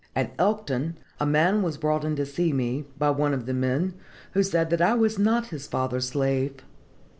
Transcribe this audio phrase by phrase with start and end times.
[0.15, 3.93] "At Elkton a man was brought in to see me, by one of the men,
[4.31, 6.55] who said that I was not his father's slave.